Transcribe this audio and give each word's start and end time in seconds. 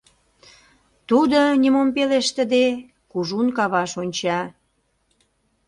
Тудо, 1.09 1.39
нимом 1.61 1.89
пелештыде, 1.95 2.65
кужун 3.11 3.47
каваш 3.57 3.91
онча. 4.01 4.39